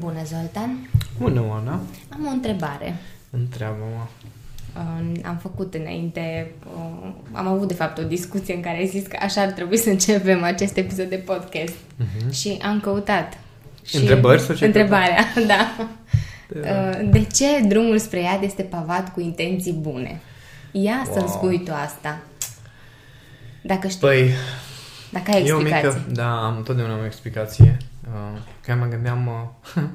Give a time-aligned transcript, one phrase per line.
[0.00, 0.88] Bună, Zoltan!
[1.18, 1.80] Bună, Oana!
[2.12, 2.96] Am o întrebare.
[3.30, 4.06] Întreabă-mă.
[4.76, 9.06] Uh, am făcut înainte, uh, am avut de fapt o discuție în care ai zis
[9.06, 11.74] că așa ar trebui să începem acest episod de podcast.
[11.74, 12.30] Uh-huh.
[12.32, 13.38] Și am căutat.
[13.84, 15.88] Și Întrebări sau ce Întrebarea, da.
[16.54, 20.20] Uh, de ce drumul spre iad este pavat cu intenții bune?
[20.70, 21.16] Ia wow.
[21.16, 22.20] să-mi spui tu asta.
[23.62, 24.00] Dacă știi.
[24.00, 24.30] Păi,
[25.10, 25.88] dacă ai explicație.
[25.88, 27.76] mică, da, am totdeauna am o explicație.
[28.04, 29.26] Uh, că mă gândeam...
[29.26, 29.82] Uh,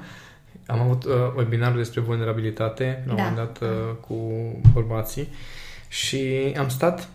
[0.68, 3.24] am avut uh, webinarul despre vulnerabilitate la un da.
[3.24, 4.16] moment dat uh, cu
[4.74, 5.28] bărbații
[5.88, 7.08] și am stat,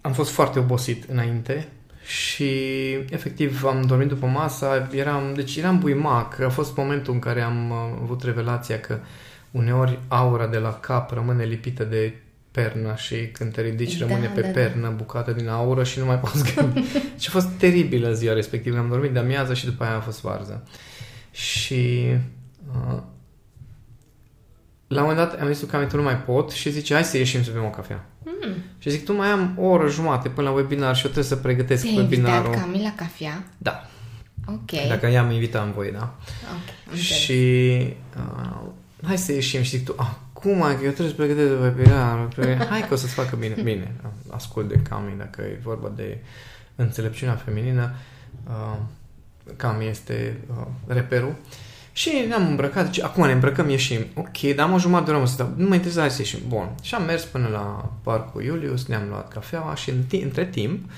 [0.00, 1.68] am fost foarte obosit înainte
[2.04, 2.52] și
[2.92, 7.70] efectiv am dormit după masa, eram, deci eram buimac, a fost momentul în care am
[7.70, 8.98] uh, avut revelația că
[9.50, 12.14] uneori aura de la cap rămâne lipită de
[12.54, 14.52] pernă și când te ridici da, rămâne pe da, da.
[14.52, 14.94] pernă da.
[14.94, 16.80] bucată din aură și nu mai poți gândi.
[17.20, 18.78] și a fost teribilă ziua respectivă.
[18.78, 20.68] Am dormit de amiază și după aia a fost varză.
[21.30, 22.06] Și
[22.72, 23.02] uh,
[24.86, 27.42] la un moment dat am zis că nu mai pot și zice hai să ieșim
[27.42, 28.06] să bem o cafea.
[28.24, 28.54] Mm.
[28.78, 31.36] Și zic, tu mai am o oră jumate până la webinar și eu trebuie să
[31.36, 32.54] pregătesc Te-ai webinarul.
[32.54, 33.44] Te Cami la cafea?
[33.58, 33.88] Da.
[34.46, 34.88] Ok.
[34.88, 36.18] Dacă i-am invitat în voi, da.
[36.88, 36.94] Ok.
[36.94, 37.32] Și
[38.16, 38.60] uh,
[39.02, 40.10] hai să ieșim și zic tu, ah,
[40.44, 42.28] cum ai, că eu trebuie să pregătesc de webinar,
[42.68, 43.54] hai că o să-ți facă bine.
[43.62, 43.94] Bine,
[44.30, 46.18] ascult de Cami dacă e vorba de
[46.74, 47.94] înțelepciunea feminină.
[48.46, 48.78] Uh,
[49.56, 51.34] Cami este uh, reperul.
[51.92, 54.06] Și ne-am îmbrăcat, zice, acum ne îmbrăcăm, ieșim.
[54.14, 56.40] Ok, dar am o jumătate de oră să nu mă interesează să ieșim.
[56.48, 56.68] Bun.
[56.82, 60.90] Și am mers până la parcul Iulius, ne-am luat cafeaua și în t- între timp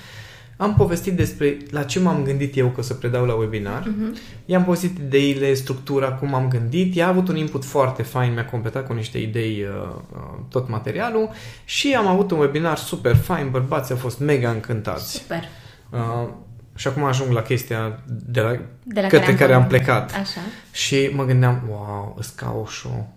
[0.57, 3.83] am povestit despre la ce m-am gândit eu că o să predau la webinar.
[3.83, 4.45] Uh-huh.
[4.45, 6.97] I-am povestit ideile, structura, cum am gândit.
[6.97, 10.69] Ea a avut un input foarte fain, mi-a completat cu niște idei uh, uh, tot
[10.69, 11.31] materialul
[11.65, 15.13] și am avut un webinar super fain, bărbații au fost mega încântați.
[15.13, 15.43] Super.
[15.91, 16.29] Uh,
[16.75, 20.15] și acum ajung la chestia de la, de la către care am, care am plecat.
[20.15, 20.41] Așa.
[20.73, 23.15] Și mă gândeam, wow, îți ca o show.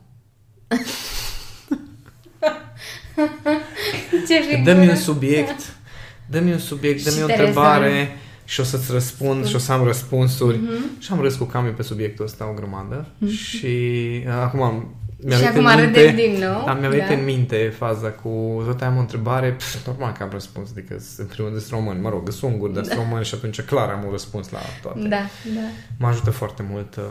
[4.27, 5.78] Ce Dă-mi un subiect
[6.29, 10.57] dă-mi un subiect, dă-mi o întrebare și o să-ți răspund și o să am răspunsuri.
[10.57, 11.01] Mm-hmm.
[11.01, 13.29] Și am râs cu Cami pe subiectul ăsta o grămadă mm-hmm.
[13.29, 13.65] și
[14.25, 16.63] uh, acum am mi-a și acum în minte, din nou.
[16.65, 17.13] Da, mi-a venit da.
[17.13, 21.25] în minte faza cu tot am o întrebare, pf, normal că am răspuns, adică în
[21.25, 22.95] primul rând român, mă rog, sunt ungur, dar da.
[22.95, 24.99] român și atunci clar am un răspuns la toate.
[24.99, 25.67] Da, da.
[25.97, 27.03] Mă ajută foarte mult uh,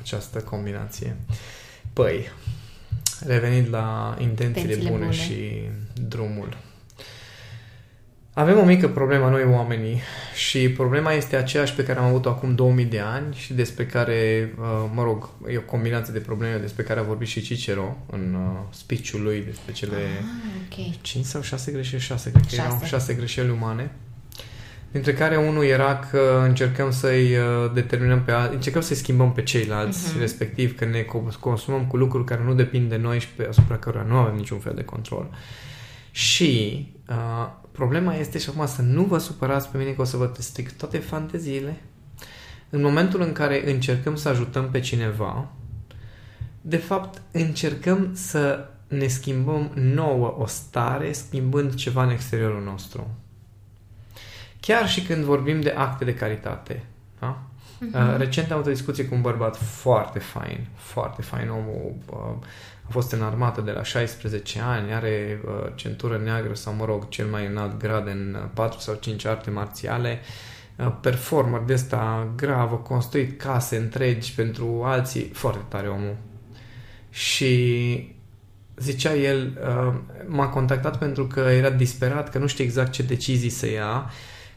[0.00, 1.16] această combinație.
[1.92, 2.30] Păi,
[3.26, 5.60] revenind la intențiile bune, bune și
[6.08, 6.56] drumul.
[8.34, 10.00] Avem o mică problemă noi oamenii
[10.34, 14.52] și problema este aceeași pe care am avut-o acum 2000 de ani și despre care,
[14.58, 18.34] uh, mă rog, e o combinație de probleme despre care a vorbit și Cicero în
[18.34, 20.98] uh, speech-ul lui despre cele ah, okay.
[21.00, 23.90] 5 sau 6 greșeli, 6 cred că erau 6 greșeli umane.
[24.92, 29.42] Dintre care unul era că încercăm să-i uh, determinăm pe alții, încercăm să-i schimbăm pe
[29.42, 30.18] ceilalți, uh-huh.
[30.18, 31.06] respectiv că ne
[31.40, 34.58] consumăm cu lucruri care nu depind de noi și pe asupra cărora nu avem niciun
[34.58, 35.30] fel de control.
[36.12, 40.16] Și uh, problema este și acum să nu vă supărați pe mine că o să
[40.16, 41.76] vă stric toate fanteziile.
[42.70, 45.48] În momentul în care încercăm să ajutăm pe cineva,
[46.60, 53.10] de fapt încercăm să ne schimbăm nouă o stare schimbând ceva în exteriorul nostru.
[54.60, 56.84] Chiar și când vorbim de acte de caritate.
[57.18, 57.42] Da?
[57.90, 58.16] Uh-huh.
[58.16, 62.46] Recent am avut o discuție cu un bărbat foarte fain, foarte fain, omul uh,
[62.86, 67.08] a fost în armată de la 16 ani, are uh, centură neagră sau, mă rog,
[67.08, 70.20] cel mai înalt grad în 4 uh, sau 5 arte marțiale,
[70.76, 76.16] uh, performer de ăsta grav, a construit case întregi pentru alții, foarte tare omul.
[77.10, 78.16] Și
[78.76, 79.94] zicea el, uh,
[80.26, 84.10] m-a contactat pentru că era disperat, că nu știe exact ce decizii să ia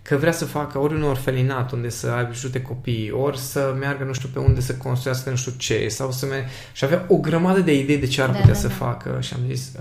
[0.07, 4.13] că vrea să facă ori un orfelinat unde să ajute copiii, ori să meargă nu
[4.13, 6.45] știu pe unde să construiască nu știu ce, sau să me...
[6.73, 8.73] și avea o grămadă de idei de ce ar da, putea da, să da.
[8.73, 9.71] facă și am zis,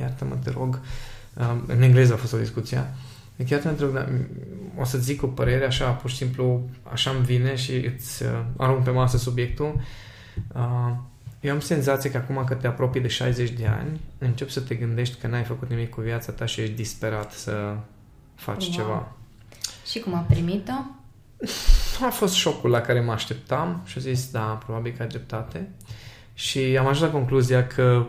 [0.00, 0.80] iartă-mă, te rog,
[1.34, 2.84] uh, în engleză a fost o discuție,
[3.46, 4.08] Chiar te rog,
[4.76, 8.28] o să zic o părere așa, pur și simplu, așa îmi vine și îți uh,
[8.56, 9.80] arunc pe masă subiectul.
[10.54, 10.92] Uh,
[11.40, 14.74] eu am senzația că acum că te apropii de 60 de ani, începi să te
[14.74, 17.74] gândești că n-ai făcut nimic cu viața ta și ești disperat să
[18.34, 18.72] faci wow.
[18.72, 19.12] ceva.
[19.90, 20.72] Și cum a primit-o?
[22.04, 25.70] A fost șocul la care mă așteptam și a zis, da, probabil că ai dreptate.
[26.34, 28.06] Și am ajuns la concluzia că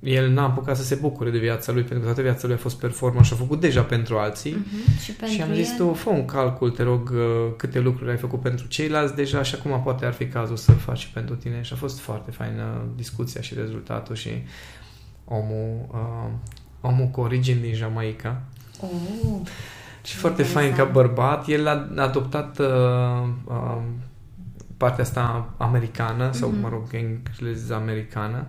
[0.00, 2.58] el n-a apucat să se bucure de viața lui, pentru că toată viața lui a
[2.58, 4.52] fost performă și a făcut deja pentru alții.
[4.52, 5.02] Uh-huh.
[5.02, 5.76] Și, pentru și am zis, el...
[5.76, 9.54] tu, fă un calcul, te rog, uh, câte lucruri ai făcut pentru ceilalți deja și
[9.54, 11.62] acum poate ar fi cazul să faci și pentru tine.
[11.62, 14.30] Și a fost foarte faină discuția și rezultatul și
[15.24, 16.30] omul, uh,
[16.80, 18.42] omul cu origini din Jamaica.
[18.80, 19.40] Oh.
[20.04, 21.48] Și foarte fain ca bărbat.
[21.48, 22.66] El a adoptat uh,
[23.44, 23.82] uh,
[24.76, 26.60] partea asta americană, sau mm-hmm.
[26.60, 28.46] mă rog, engleză americană,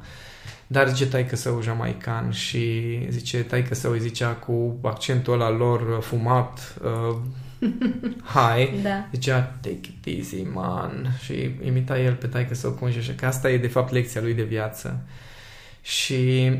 [0.68, 6.02] dar zice taică său jamaican și zice taică său îi zicea cu accentul ăla lor
[6.02, 7.16] fumat, uh,
[8.36, 9.08] hai, da.
[9.12, 13.50] zicea take it easy, man, și imita el pe taică său cum și că asta
[13.50, 15.04] e de fapt lecția lui de viață.
[15.82, 16.52] Și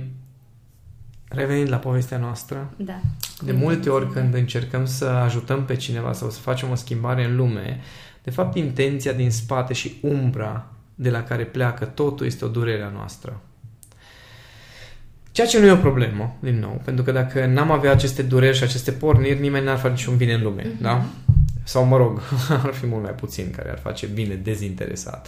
[1.30, 3.00] revenind la povestea noastră, da.
[3.44, 7.36] De multe ori când încercăm să ajutăm pe cineva sau să facem o schimbare în
[7.36, 7.80] lume,
[8.24, 10.66] de fapt intenția din spate și umbra
[10.96, 13.42] de la care pleacă totul este o durere a noastră.
[15.32, 18.58] Ceea ce nu e o problemă, din nou, pentru că dacă n-am avea aceste dureri
[18.58, 20.82] și aceste porniri, nimeni n-ar face niciun bine în lume, uh-huh.
[20.82, 21.06] da?
[21.64, 22.22] Sau, mă rog,
[22.66, 25.28] ar fi mult mai puțin care ar face bine dezinteresat.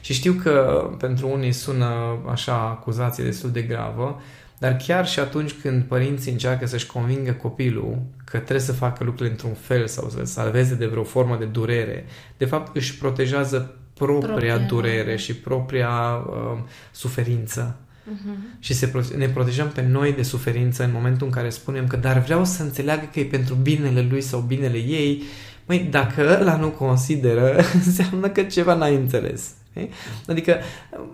[0.00, 4.20] Și știu că pentru unii sună așa acuzație destul de gravă,
[4.58, 9.30] dar chiar și atunci când părinții încearcă să-și convingă copilul că trebuie să facă lucrurile
[9.30, 12.04] într-un fel sau să salveze de vreo formă de durere,
[12.36, 15.90] de fapt își protejează propria, propria durere și propria
[16.26, 16.58] uh,
[16.90, 17.76] suferință.
[18.08, 18.58] Uh-huh.
[18.58, 22.18] Și se, ne protejăm pe noi de suferință în momentul în care spunem că dar
[22.18, 25.22] vreau să înțeleagă că e pentru binele lui sau binele ei.
[25.66, 29.52] Măi, dacă ăla nu consideră, înseamnă că ceva n-ai înțeles.
[30.26, 30.56] Adică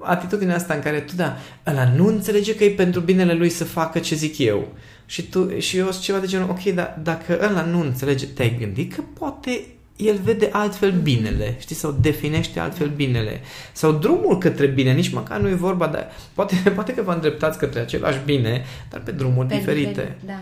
[0.01, 1.37] atitudinea asta în care tu, da,
[1.67, 4.69] ăla nu înțelege că e pentru binele lui să facă ce zic eu.
[5.07, 8.57] Și, tu, și eu sunt ceva de genul, ok, dar dacă ăla nu înțelege, te-ai
[8.59, 9.61] gândit că poate
[9.97, 13.41] el vede altfel binele, știi, sau definește altfel binele.
[13.73, 15.99] Sau drumul către bine, nici măcar nu e vorba de...
[16.35, 19.89] Poate, poate că vă îndreptați către același bine, dar pe drumuri pe diferite.
[19.89, 20.39] Diferit, da, da.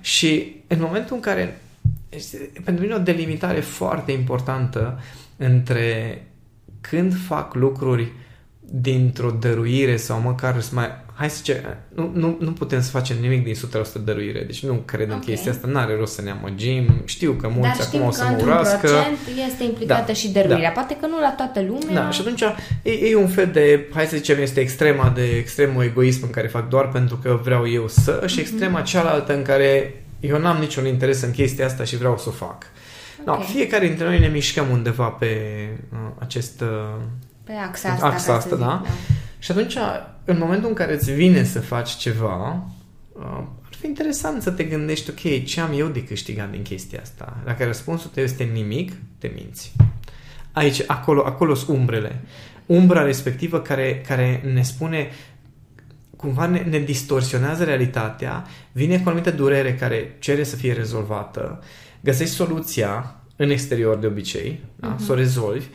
[0.00, 1.58] Și în momentul în care...
[2.08, 5.02] Este, pentru mine o delimitare foarte importantă
[5.36, 6.22] între
[6.90, 8.12] când fac lucruri
[8.60, 11.02] dintr-o dăruire sau măcar mai...
[11.14, 14.72] Hai să ce, nu, nu, nu putem să facem nimic din 100% dăruire, deci nu
[14.84, 15.16] cred okay.
[15.16, 18.24] în chestia asta, n-are rost să ne amăgim, știu că mulți Dar acum o să
[18.24, 18.88] mă urască.
[18.88, 19.10] Dar
[19.48, 20.80] este implicată da, și dăruirea, da.
[20.80, 22.02] poate că nu la toată lumea.
[22.02, 22.42] Da, și atunci
[22.82, 26.46] e, e un fel de, hai să zicem, este extrema de extremul egoism în care
[26.46, 28.40] fac doar pentru că vreau eu să și mm-hmm.
[28.40, 32.32] extrema cealaltă în care eu n-am niciun interes în chestia asta și vreau să o
[32.32, 32.66] fac.
[33.26, 33.38] Okay.
[33.38, 35.36] No, fiecare dintre noi ne mișcăm undeva pe
[35.92, 36.60] uh, acest...
[36.60, 37.02] Uh,
[37.44, 38.64] pe axa asta, axa asta da?
[38.64, 38.82] da?
[39.38, 39.76] Și atunci,
[40.24, 42.66] în momentul în care îți vine să faci ceva,
[43.12, 47.00] uh, ar fi interesant să te gândești, ok, ce am eu de câștigat din chestia
[47.02, 47.36] asta?
[47.44, 49.72] Dacă răspunsul tău este nimic, te minți.
[50.52, 52.20] Aici, acolo, acolo sunt umbrele.
[52.66, 55.10] Umbra respectivă care, care ne spune
[56.16, 61.62] cumva ne, ne distorsionează realitatea, vine cu o anumită durere care cere să fie rezolvată
[62.04, 64.80] găsești soluția în exterior de obicei, uh-huh.
[64.80, 64.88] da?
[64.88, 65.04] Mhm.
[65.04, 65.66] să o rezolvi,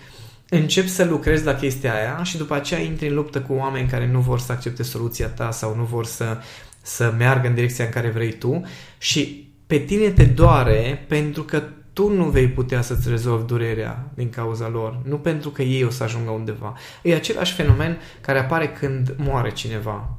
[0.50, 4.08] începi să lucrezi la chestia aia și după aceea intri în luptă cu oameni care
[4.08, 6.38] nu vor să accepte soluția ta sau nu vor să,
[6.82, 8.62] să meargă în direcția în care vrei tu
[8.98, 14.30] și pe tine te doare pentru că tu nu vei putea să-ți rezolvi durerea din
[14.30, 16.74] cauza lor, nu pentru că ei o să ajungă undeva.
[17.04, 20.18] E același fenomen care apare când moare cineva.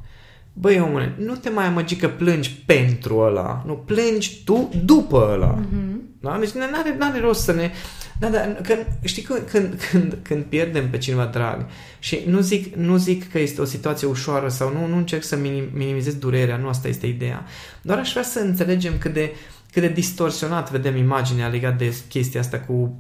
[0.53, 5.59] Băi, omule, nu te mai amăgi că plângi pentru ăla, nu, plângi tu după ăla.
[5.59, 6.00] Mm-hmm.
[6.21, 6.37] Da?
[6.39, 7.71] Deci n-are, n-are rost să ne...
[8.19, 11.67] Da, da, când, știi, când, când, când, când pierdem pe cineva drag
[11.99, 15.37] și nu zic, nu zic că este o situație ușoară sau nu, nu încerc să
[15.37, 17.45] minim, minimizez durerea, nu asta este ideea.
[17.83, 19.33] Doar aș vrea să înțelegem cât de,
[19.73, 22.95] cât de distorsionat vedem imaginea legat de chestia asta cu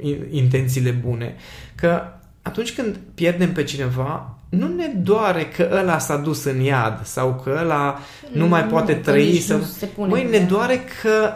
[0.00, 1.36] uh, intențiile bune.
[1.74, 2.02] Că
[2.42, 7.40] atunci când pierdem pe cineva, nu ne doare că ăla s-a dus în iad sau
[7.44, 7.98] că ăla
[8.32, 9.38] nu, nu mai poate nu, trăi.
[9.38, 9.60] Sau...
[9.96, 11.32] Măi, ne doare că,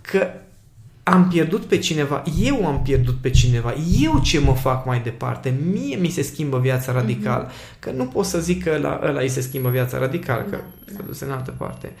[0.00, 0.30] că
[1.02, 5.54] am pierdut pe cineva, eu am pierdut pe cineva, eu ce mă fac mai departe,
[5.72, 7.46] mie mi se schimbă viața radical.
[7.46, 7.78] Mm-hmm.
[7.78, 10.56] Că nu pot să zic că ăla, ăla îi se schimbă viața radical, că
[10.86, 11.92] da, s-a dus în altă parte.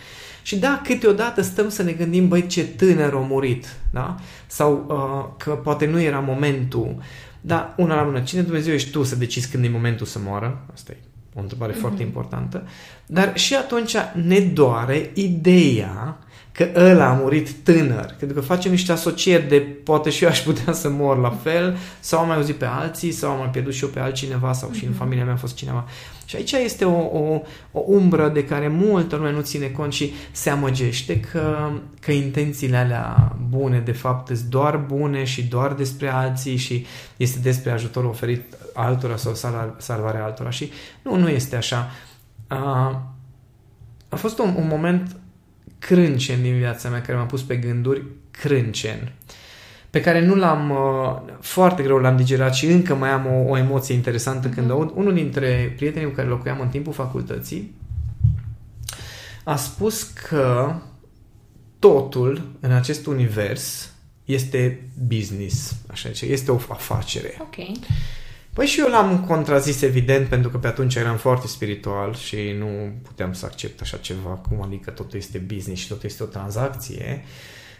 [0.42, 4.16] Și da, câteodată stăm să ne gândim, băi, ce tânăr a murit, da?
[4.46, 6.96] Sau uh, că poate nu era momentul.
[7.40, 10.64] Dar una la mână, cine Dumnezeu ești tu să decizi când e momentul să moară?
[10.72, 10.96] Asta e
[11.34, 11.80] o întrebare mm-hmm.
[11.80, 12.66] foarte importantă.
[13.06, 16.18] Dar și atunci ne doare ideea
[16.52, 18.14] că ăla a murit tânăr.
[18.18, 21.76] Pentru că facem niște asocieri de poate și eu aș putea să mor la fel,
[22.00, 24.70] sau am mai auzit pe alții, sau am mai pierdut și eu pe altcineva, sau
[24.70, 24.76] mm-hmm.
[24.76, 24.98] și în mhm.
[24.98, 25.84] familia mea a fost cineva.
[26.24, 27.40] Și aici este o, o,
[27.72, 32.76] o umbră de care multă lume nu ține cont și se amăgește că, că intențiile
[32.76, 38.08] alea bune, de fapt, sunt doar bune și doar despre alții și este despre ajutorul
[38.08, 38.42] oferit
[38.74, 39.34] altora sau
[39.76, 40.50] salvarea altora.
[40.50, 40.70] Și
[41.02, 41.90] nu, nu este așa.
[42.46, 43.02] A,
[44.08, 45.16] a fost un, un moment
[45.86, 49.12] crâncen din viața mea care m-a pus pe gânduri crâncen
[49.90, 53.56] pe care nu l-am uh, foarte greu l-am digerat și încă mai am o, o
[53.56, 54.54] emoție interesantă mm-hmm.
[54.54, 54.76] când mhm.
[54.76, 54.90] aud.
[54.94, 57.74] Unul dintre prietenii cu care locuiam în timpul facultății
[59.44, 60.74] a spus că
[61.78, 63.92] totul în acest univers
[64.24, 67.34] este business, așa zice, este o afacere.
[67.40, 67.56] Ok.
[68.54, 72.92] Păi și eu l-am contrazis evident pentru că pe atunci eram foarte spiritual și nu
[73.02, 77.24] puteam să accept așa ceva, cum adică totul este business și totul este o tranzacție.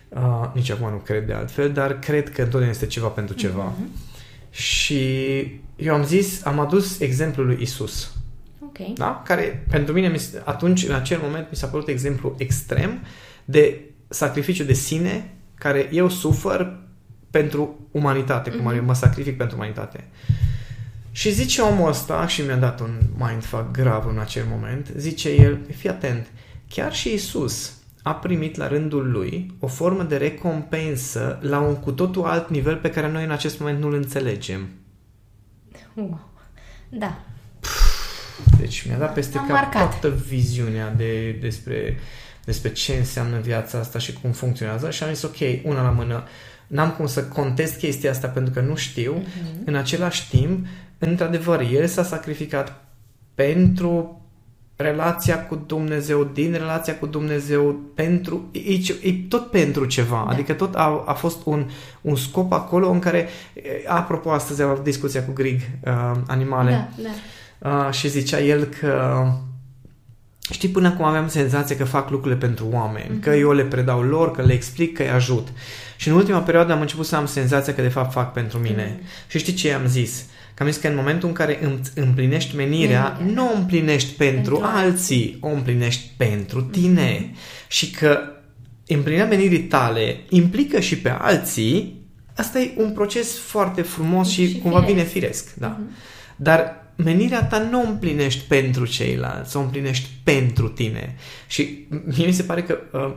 [0.08, 3.72] Uh, nici acum nu cred de altfel, dar cred că întotdeauna este ceva pentru ceva.
[3.72, 4.10] Mm-hmm.
[4.50, 5.40] Și
[5.76, 8.12] eu am zis, am adus exemplul lui Isus.
[8.60, 8.92] Okay.
[8.96, 9.22] Da?
[9.24, 10.14] Care pentru mine
[10.44, 13.04] atunci, în acel moment, mi s-a părut exemplu extrem
[13.44, 16.78] de sacrificiu de sine care eu sufăr
[17.30, 18.84] pentru umanitate, cum mm-hmm.
[18.84, 20.04] mă sacrific pentru umanitate.
[21.12, 25.58] Și zice omul ăsta, și mi-a dat un mindfuck grav în acel moment, zice el,
[25.76, 26.26] fii atent,
[26.68, 31.92] chiar și Isus a primit la rândul lui o formă de recompensă la un cu
[31.92, 34.68] totul alt nivel pe care noi în acest moment nu-l înțelegem.
[35.94, 36.20] Wow.
[36.88, 37.20] Da.
[38.58, 41.98] Deci mi-a dat peste cap toată viziunea de, despre,
[42.44, 46.24] despre ce înseamnă viața asta și cum funcționează și am zis ok, una la mână,
[46.66, 49.22] n-am cum să contest chestia asta pentru că nu știu.
[49.22, 49.64] Uh-huh.
[49.64, 50.66] În același timp,
[51.06, 52.84] într-adevăr, el s-a sacrificat
[53.34, 54.22] pentru
[54.76, 60.22] relația cu Dumnezeu, din relația cu Dumnezeu, pentru, e, e tot pentru ceva.
[60.26, 60.32] Da.
[60.32, 63.28] Adică tot a, a fost un, un scop acolo în care,
[63.86, 67.02] apropo, astăzi am avut discuția cu Grig, uh, animale, da,
[67.58, 67.86] da.
[67.86, 69.24] Uh, și zicea el că
[70.50, 73.22] Știi, până acum aveam senzația că fac lucrurile pentru oameni, mm-hmm.
[73.22, 75.48] că eu le predau lor, că le explic, că îi ajut.
[75.96, 78.96] Și în ultima perioadă am început să am senzația că de fapt fac pentru mine.
[78.96, 79.28] Mm-hmm.
[79.28, 80.24] Și știi ce am zis?
[80.54, 81.58] Că am zis că în momentul în care
[81.94, 83.34] împlinești menirea, mm-hmm.
[83.34, 87.16] nu o împlinești pentru, pentru alții, o împlinești pentru tine.
[87.16, 87.68] Mm-hmm.
[87.68, 88.18] Și că
[88.86, 92.00] împlinirea menirii tale implică și pe alții,
[92.36, 94.94] asta e un proces foarte frumos și, și cumva firesc.
[94.94, 95.54] bine firesc.
[95.54, 95.78] Da.
[95.78, 96.36] Mm-hmm.
[96.36, 101.16] Dar menirea ta nu o împlinești pentru ceilalți, o împlinești pentru tine.
[101.46, 103.12] Și mie mi se pare că uh,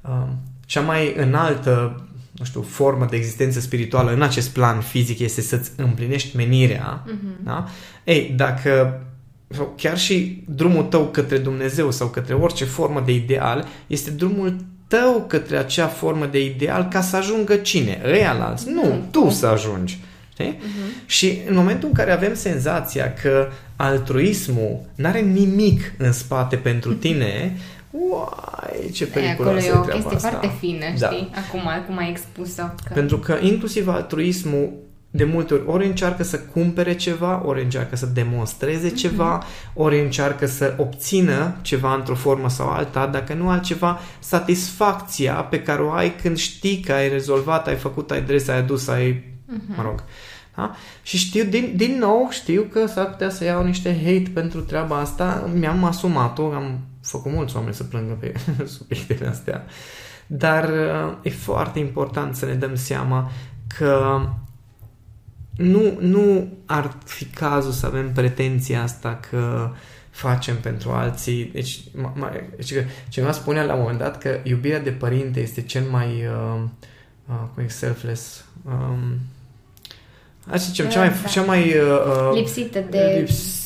[0.00, 0.28] uh,
[0.66, 5.70] cea mai înaltă nu știu, formă de existență spirituală în acest plan fizic este să-ți
[5.76, 7.44] împlinești menirea, uh-huh.
[7.44, 7.68] da?
[8.04, 9.00] Ei, dacă
[9.48, 14.56] sau chiar și drumul tău către Dumnezeu sau către orice formă de ideal este drumul
[14.88, 18.02] tău către acea formă de ideal ca să ajungă cine?
[18.04, 18.70] Ăia alți?
[18.70, 19.98] Nu, tu să ajungi.
[20.32, 20.56] Știi?
[20.56, 21.06] Uh-huh.
[21.06, 26.94] Și în momentul în care avem senzația că altruismul nu are nimic în spate pentru
[27.04, 27.56] tine,
[27.96, 30.28] uai, ce periculoasă e Acolo e o chestie asta.
[30.28, 31.06] foarte fină, da.
[31.06, 31.30] știi?
[31.46, 32.62] Acum, acum ai expus-o.
[32.62, 32.92] Că...
[32.94, 34.72] Pentru că inclusiv altruismul
[35.10, 38.96] de multe ori ori încearcă să cumpere ceva, ori încearcă să demonstreze mm-hmm.
[38.96, 39.42] ceva,
[39.74, 45.82] ori încearcă să obțină ceva într-o formă sau alta, dacă nu altceva, satisfacția pe care
[45.82, 49.76] o ai când știi că ai rezolvat, ai făcut, ai dres, ai adus, ai, mm-hmm.
[49.76, 50.02] mă rog.
[50.56, 50.74] Da?
[51.02, 54.96] Și știu, din, din nou, știu că s-ar putea să iau niște hate pentru treaba
[54.98, 58.32] asta, mi-am asumat-o, am făcut mulți oameni să plângă pe
[58.76, 59.64] subiectele astea.
[60.26, 63.30] Dar uh, e foarte important să ne dăm seama
[63.78, 64.20] că
[65.56, 69.70] nu, nu ar fi cazul să avem pretenția asta că
[70.10, 71.44] facem pentru alții.
[71.52, 72.72] Deci, ma, ma, deci
[73.08, 76.62] cineva spunea la un moment dat că iubirea de părinte este cel mai uh,
[77.26, 79.18] uh, cum e selfless um,
[80.48, 81.28] Hai să zicem, cea mai, da.
[81.28, 83.63] cea mai uh, uh lipsită de lips,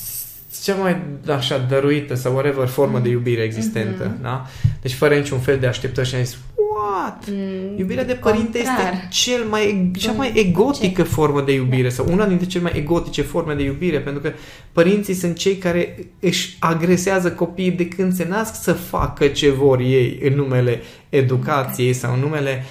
[0.65, 0.97] cea mai
[1.29, 3.03] așa dăruită sau whatever formă mm.
[3.03, 4.23] de iubire existentă, mm-hmm.
[4.23, 4.47] da?
[4.81, 7.25] Deci fără niciun fel de așteptări și am zis, what?
[7.31, 8.93] Mm, Iubirea de părinte contrar.
[8.93, 11.09] este cel mai, cea mai egotică ce?
[11.09, 11.95] formă de iubire da.
[11.95, 14.33] sau una dintre cele mai egotice forme de iubire, pentru că
[14.73, 19.81] părinții sunt cei care își agresează copiii de când se nasc să facă ce vor
[19.81, 22.01] ei în numele educației okay.
[22.01, 22.65] sau în numele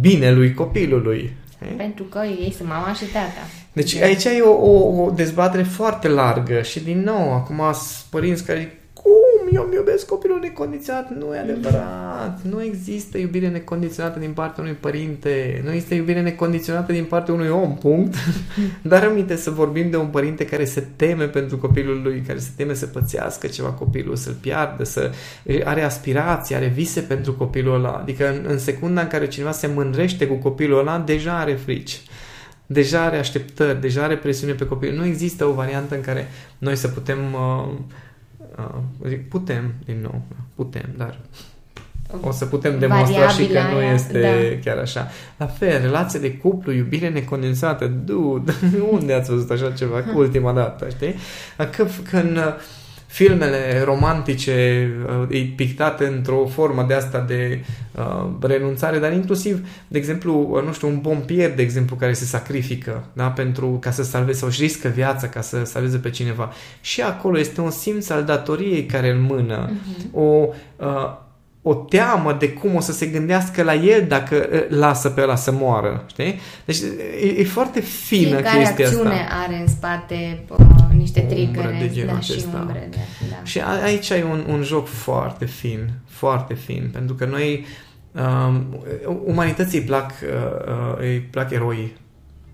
[0.00, 1.32] binelui copilului.
[1.76, 3.46] Pentru că ei sunt mama și tata.
[3.72, 4.04] Deci de...
[4.04, 7.60] aici e o, o, o dezbatere foarte largă și din nou, acum
[8.10, 8.83] părinți care cum
[9.54, 11.10] eu îmi iubesc copilul necondiționat?
[11.10, 12.40] Nu e adevărat.
[12.42, 15.60] Nu există iubire necondiționată din partea unui părinte.
[15.64, 18.14] Nu există iubire necondiționată din partea unui om, punct.
[18.82, 22.50] Dar aminte să vorbim de un părinte care se teme pentru copilul lui, care se
[22.56, 25.10] teme să pățească ceva copilul, să-l piardă, să
[25.64, 27.92] are aspirații, are vise pentru copilul ăla.
[27.92, 32.00] Adică în, în secunda în care cineva se mândrește cu copilul ăla, deja are frici
[32.66, 34.96] deja are așteptări, deja are presiune pe copil.
[34.96, 37.68] Nu există o variantă în care noi să putem uh,
[38.58, 40.22] Uh, putem, din nou,
[40.54, 41.18] putem, dar
[42.20, 44.60] o să putem demonstra și că nu este da.
[44.70, 45.08] chiar așa.
[45.36, 48.52] La fel, relație de cuplu, iubire necondențată, dude,
[48.90, 51.14] unde ați văzut așa ceva cu ultima dată, știi?
[51.56, 52.38] Că, când
[53.14, 59.98] filmele romantice uh, e pictat într-o formă de asta de uh, renunțare, dar inclusiv, de
[59.98, 64.02] exemplu, uh, nu știu, un pompier, de exemplu, care se sacrifică da, pentru ca să
[64.02, 66.52] salveze sau își riscă viața ca să salveze pe cineva.
[66.80, 70.12] Și acolo este un simț al datoriei care îl mână, uh-huh.
[70.12, 71.22] o uh,
[71.66, 75.52] o teamă de cum o să se gândească la el dacă lasă pe ăla să
[75.52, 76.40] moară, știi?
[76.64, 76.78] Deci
[77.22, 79.44] e, e foarte fină Fiecare chestia acțiune asta.
[79.46, 80.73] are în spate uh,
[81.04, 82.50] niște triggere de genul da, acesta.
[82.50, 82.88] și umbre.
[82.90, 82.96] De,
[83.30, 83.36] da.
[83.44, 87.64] Și a, aici ai un, un joc foarte fin, foarte fin, pentru că noi
[88.12, 88.84] um,
[89.24, 90.28] umanității îi plac, uh,
[90.68, 91.92] uh, îi plac eroi.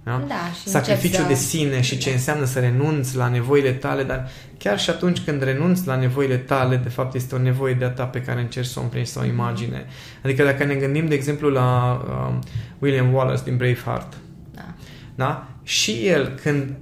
[0.05, 0.25] Da?
[0.29, 4.03] Da, și Sacrificiul încep de să- sine și ce înseamnă să renunți la nevoile tale,
[4.03, 4.29] dar
[4.59, 7.89] chiar și atunci când renunți la nevoile tale, de fapt este o nevoie de a
[7.91, 9.87] ta pe care încerci să o împlinești sau o imagine.
[10.25, 12.39] Adică dacă ne gândim, de exemplu, la um,
[12.79, 14.17] William Wallace din Braveheart,
[14.55, 14.75] Da.
[15.15, 15.49] da?
[15.63, 16.73] Și el, când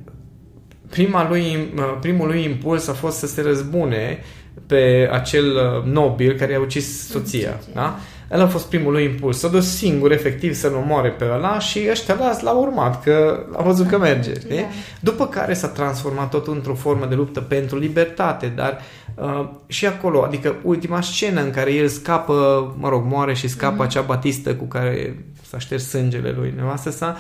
[0.91, 4.19] prima lui, primul lui impuls a fost să se răzbune
[4.67, 7.73] pe acel uh, nobil care a ucis soția, Soția.
[7.75, 7.99] da?
[8.33, 9.39] El a fost primul lui impuls.
[9.39, 13.63] S-a dus singur, efectiv, să-l omoare pe ăla și ăștia l l-au urmat, că a
[13.63, 14.33] văzut că merge.
[14.35, 14.57] știi?
[14.57, 14.63] Da.
[15.01, 18.79] După care s-a transformat tot într-o formă de luptă pentru libertate, dar
[19.15, 23.73] uh, și acolo, adică ultima scenă în care el scapă, mă rog, moare și scapă
[23.75, 23.83] Mhm.
[23.83, 27.17] acea batistă cu care s-a șters sângele lui nevastă sa,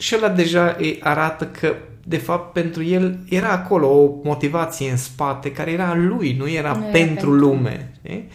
[0.00, 4.96] și ăla deja îi arată că de fapt pentru el era acolo o motivație în
[4.96, 7.30] spate care era a lui, nu era Nu era pentru pentru.
[7.32, 7.92] lume.
[8.02, 8.28] Știi?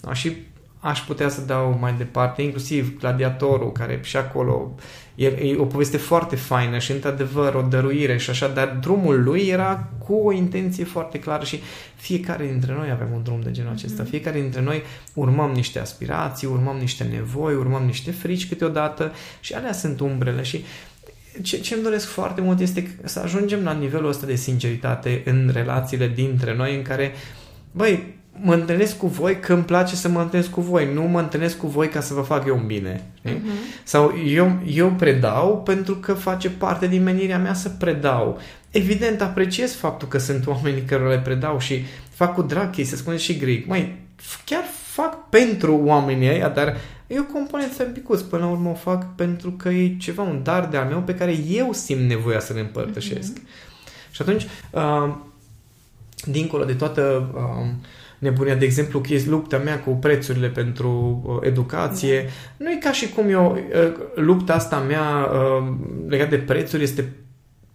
[0.00, 0.32] Da, și
[0.80, 4.74] aș putea să dau mai departe, inclusiv Gladiatorul, care și acolo
[5.14, 9.40] e, e o poveste foarte faină și într-adevăr o dăruire și așa, dar drumul lui
[9.48, 11.60] era cu o intenție foarte clară și
[11.96, 14.02] fiecare dintre noi avem un drum de genul acesta.
[14.02, 14.10] Mhm.
[14.10, 14.82] Fiecare dintre noi
[15.14, 20.64] urmăm niște aspirații, urmăm niște nevoi, urmăm niște frici câteodată și alea sunt umbrele și
[21.42, 25.50] ce, ce îmi doresc foarte mult este să ajungem la nivelul ăsta de sinceritate în
[25.52, 27.12] relațiile dintre noi în care,
[27.72, 31.20] băi, mă întâlnesc cu voi că îmi place să mă întâlnesc cu voi, nu mă
[31.20, 33.02] întâlnesc cu voi ca să vă fac eu un bine.
[33.18, 33.40] știi?
[33.44, 33.50] Mhm.
[33.84, 38.40] Sau eu, eu predau pentru că face parte din menirea mea să predau.
[38.70, 43.02] Evident, apreciez faptul că sunt oamenii care le predau și fac cu drag chestii, se
[43.02, 43.66] spune și Greek.
[43.66, 43.96] Mai
[44.44, 46.76] chiar fac pentru oamenii ăia, dar
[47.08, 48.20] e o componență un picuț.
[48.20, 51.36] Până la urmă o fac pentru că e ceva, un dar de-al meu pe care
[51.48, 53.36] eu simt nevoia să-l împărtășesc.
[54.10, 55.14] Și atunci, uh,
[56.24, 57.66] dincolo de toată uh,
[58.18, 62.92] nebunia, de exemplu, că e lupta mea cu prețurile pentru uh, educație, nu e ca
[62.92, 65.72] și cum eu, uh, lupta asta mea uh,
[66.08, 67.12] legată de prețuri este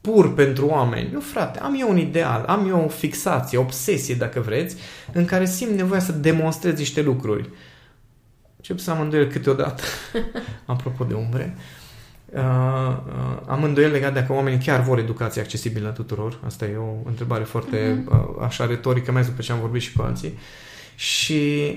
[0.02, 1.10] pur pentru oameni.
[1.12, 4.76] Nu, frate, am eu un ideal, am eu o fixație, o obsesie, dacă vreți,
[5.13, 7.50] în care simt nevoia să demonstrez niște lucruri.
[8.67, 9.84] Încep să am îndoieli câteodată,
[10.65, 11.56] apropo de umbre.
[12.26, 16.39] Uh, uh, am îndoieli legat dacă oamenii chiar vor educație accesibilă tuturor.
[16.45, 19.93] Asta e o întrebare foarte uh, așa retorică, mai ales după ce am vorbit și
[19.93, 20.38] cu alții.
[20.95, 21.76] Și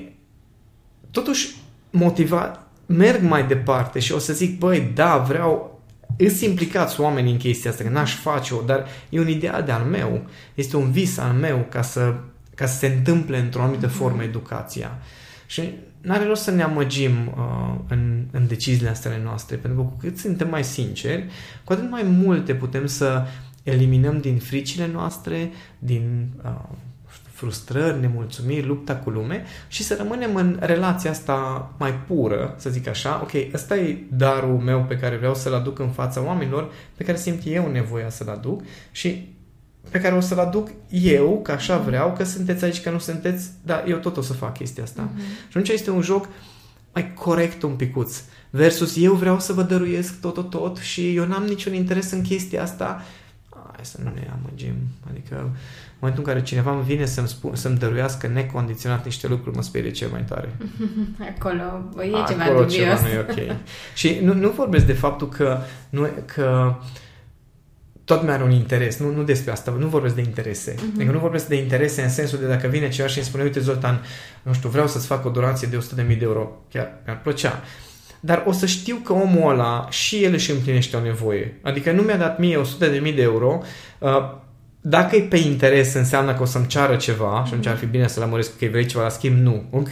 [1.10, 1.56] totuși
[1.90, 5.80] motivat, merg mai departe și o să zic, băi, da, vreau
[6.16, 9.84] îs implicați oamenii în chestia asta, că n-aș face-o, dar e un ideal de al
[9.84, 12.14] meu, este un vis al meu ca să,
[12.54, 14.98] ca să se întâmple într-o anumită formă educația.
[15.46, 15.62] Și
[16.06, 19.96] n-are rost să ne amăgim uh, în, în deciziile astea ale noastre, pentru că cu
[20.00, 21.26] cât suntem mai sinceri,
[21.64, 23.26] cu atât mai multe putem să
[23.62, 26.50] eliminăm din fricile noastre, din uh,
[27.36, 32.88] frustrări, nemulțumiri, lupta cu lume și să rămânem în relația asta mai pură, să zic
[32.88, 37.04] așa, ok, ăsta e darul meu pe care vreau să-l aduc în fața oamenilor, pe
[37.04, 39.35] care simt eu nevoia să-l aduc și
[39.90, 43.48] pe care o să-l aduc eu, că așa vreau, că sunteți aici, că nu sunteți,
[43.64, 45.08] dar eu tot o să fac chestia asta.
[45.14, 45.20] Mhm.
[45.20, 46.28] Și atunci este un joc
[46.92, 48.22] mai corect un picuț.
[48.50, 52.22] Versus eu vreau să vă dăruiesc tot, tot, tot și eu n-am niciun interes în
[52.22, 53.02] chestia asta.
[53.50, 54.74] Hai să nu ne amăgim.
[55.10, 55.50] Adică în
[55.98, 59.90] momentul în care cineva îmi vine să-mi, spun, să-mi dăruiască necondiționat niște lucruri, mă sperie
[59.90, 60.56] cel mai tare.
[61.36, 63.00] Acolo e Acolo ceva ceva dubios.
[63.00, 63.56] nu e ok.
[63.94, 65.58] și nu, nu vorbesc de faptul că,
[65.90, 66.74] nu, că
[68.06, 68.98] tot mai are un interes.
[68.98, 70.74] Nu, nu despre asta, nu vorbesc de interese.
[70.76, 70.90] Mhm.
[70.90, 70.94] Uh-huh.
[70.94, 73.60] Adică nu vorbesc de interese în sensul de dacă vine cineva și îmi spune, uite
[73.60, 74.04] Zoltan,
[74.42, 76.62] nu știu, vreau să-ți fac o donație de 100.000 de euro.
[76.70, 77.62] Chiar mi-ar plăcea.
[78.20, 81.58] Dar o să știu că omul ăla și el își împlinește o nevoie.
[81.62, 83.62] Adică nu mi-a dat mie 100.000 de euro,
[83.98, 84.34] uh,
[84.80, 88.08] dacă e pe interes, înseamnă că o să-mi ceară ceva și atunci ar fi bine
[88.08, 89.64] să lămuresc că vrei ceva la schimb, nu.
[89.70, 89.90] Ok.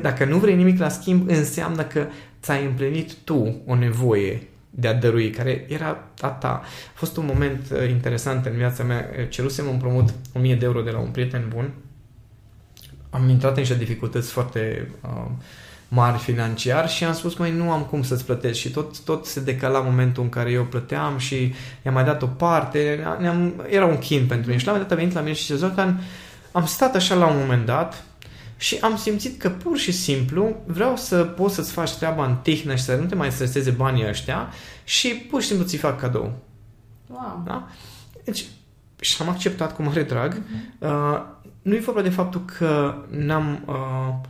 [0.00, 2.06] Dacă nu vrei nimic la schimb, înseamnă că
[2.42, 6.60] ți-ai împlinit tu o nevoie de a dărui, care era a ta.
[6.64, 9.08] A fost un moment uh, interesant în viața mea.
[9.28, 11.70] Cerusem împrumut 1000 de euro de la un prieten bun.
[13.10, 15.30] Am intrat în niște dificultăți foarte uh,
[15.88, 19.40] mari financiar și am spus, mai nu am cum să-ți plătesc și tot, tot se
[19.40, 21.54] decala momentul în care eu plăteam și
[21.84, 24.88] i-am mai dat o parte, ne-am, era un chin pentru mine și la un moment
[24.88, 26.00] dat a venit la mine și zice, Zoltan,
[26.52, 28.04] am stat așa la un moment dat
[28.58, 32.74] și am simțit că pur și simplu vreau să poți să-ți faci treaba în tihnă
[32.74, 34.52] și să nu te mai streseze banii ăștia
[34.84, 36.38] și pur și simplu ți fac cadou.
[37.06, 37.42] Wow.
[37.46, 37.68] Da?
[38.24, 38.44] Deci,
[39.00, 40.42] și am acceptat cu mare drag.
[40.78, 41.20] Uh,
[41.62, 44.28] nu e vorba de faptul că n-am uh,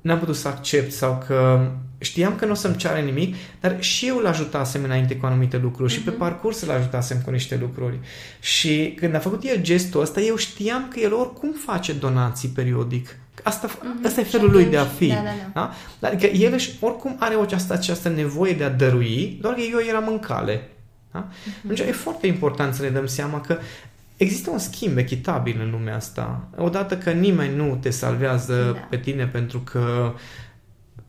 [0.00, 4.06] n-am putut să accept sau că știam că nu o să-mi ceară nimic, dar și
[4.06, 5.96] eu îl ajutasem înainte cu anumite lucruri uh-huh.
[5.96, 6.18] și pe mhm.
[6.18, 7.98] parcurs îl ajutasem cu niște lucruri.
[8.40, 13.16] Și când a făcut el gestul ăsta, eu știam că el oricum face donații periodic.
[13.42, 14.06] Asta, uh-huh.
[14.06, 15.06] asta e felul lui de a fi.
[15.08, 15.22] Da,
[15.54, 16.08] da, da.
[16.08, 19.78] Adică el își, oricum are o această, această nevoie de a dărui, doar că eu
[19.88, 20.68] eram în cale.
[21.12, 21.28] Da?
[21.28, 21.62] Uh-huh.
[21.62, 23.58] Deci e foarte important să ne dăm seama că
[24.16, 26.48] există un schimb echitabil în lumea asta.
[26.56, 28.78] Odată că nimeni nu te salvează da.
[28.80, 30.14] pe tine pentru că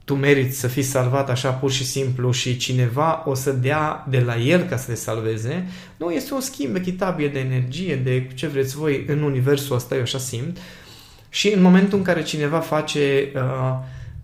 [0.05, 4.19] tu meriți să fii salvat așa pur și simplu și cineva o să dea de
[4.19, 5.67] la el ca să te salveze.
[5.97, 10.01] Nu, este un schimb echitabil de energie, de ce vreți voi în universul ăsta, eu
[10.01, 10.57] așa simt.
[11.33, 13.77] Și în momentul în care cineva face uh,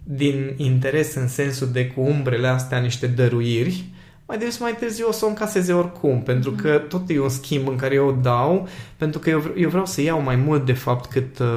[0.03, 3.85] din interes în sensul de cu umbrele astea niște dăruiri,
[4.25, 6.87] mai devreme mai târziu o să o încaseze oricum, pentru că mm.
[6.87, 8.67] tot e un schimb în care eu o dau,
[8.97, 11.47] pentru că eu, eu vreau să iau mai mult de fapt cât, uh,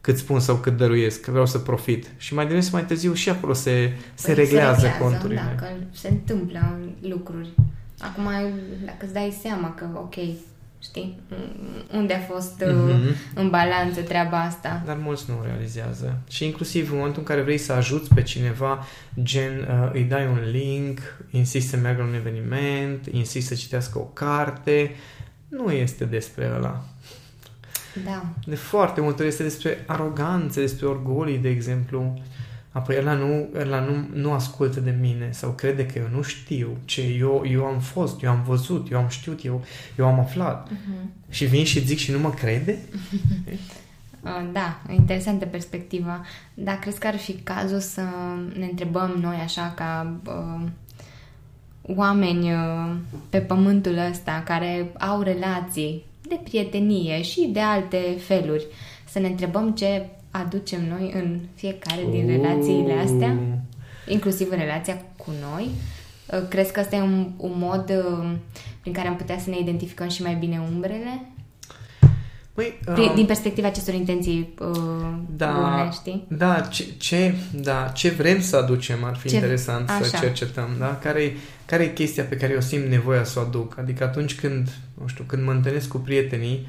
[0.00, 2.10] cât spun sau cât dăruiesc, că vreau să profit.
[2.16, 5.54] Și mai devreme mai târziu și acolo se, păi se, reglează, se reglează conturile.
[5.56, 7.48] Da, că se întâmplă lucruri.
[7.98, 8.24] Acum,
[8.84, 10.14] dacă îți dai seama că, ok,
[10.84, 11.20] Știi?
[11.92, 13.34] Unde a fost mm-hmm.
[13.34, 14.82] în balanță treaba asta?
[14.86, 16.18] Dar mulți nu realizează.
[16.30, 18.86] Și inclusiv în momentul în care vrei să ajuți pe cineva,
[19.22, 23.98] gen uh, îi dai un link, insist să meargă la un eveniment, insist să citească
[23.98, 24.94] o carte,
[25.48, 26.84] nu este despre ăla.
[28.04, 28.24] Da.
[28.46, 32.22] De foarte multe ori este despre aroganță, despre orgolii, de exemplu.
[32.74, 36.76] Apoi ăla nu, ăla nu, nu ascultă de mine sau crede că eu nu știu
[36.84, 39.64] ce eu, eu am fost, eu am văzut, eu am știut, eu,
[39.98, 40.68] eu am aflat.
[40.68, 41.30] Uh-huh.
[41.30, 42.78] Și vin și zic și nu mă crede?
[44.24, 46.24] Uh, da, interesantă perspectiva.
[46.54, 48.02] Dar crezi că ar fi cazul să
[48.58, 50.68] ne întrebăm noi așa ca uh,
[51.82, 52.94] oameni uh,
[53.30, 58.66] pe pământul ăsta care au relații de prietenie și de alte feluri,
[59.08, 60.06] să ne întrebăm ce
[60.42, 63.36] aducem noi în fiecare din relațiile astea,
[64.06, 65.68] inclusiv în relația cu noi?
[66.26, 68.32] Uh, crezi că ăsta e un, un mod uh,
[68.80, 71.28] prin care am putea să ne identificăm și mai bine umbrele?
[72.54, 76.26] Păi, uh, din perspectiva acestor intenții uh, da, bune, știi?
[76.28, 80.04] Da, ce, ce, da, ce vrem să aducem ar fi ce, interesant așa.
[80.04, 80.98] să cercetăm, da?
[81.02, 83.78] Care, care e chestia pe care eu simt nevoia să o aduc?
[83.78, 84.68] Adică atunci când,
[85.00, 86.66] nu știu, când mă întâlnesc cu prietenii,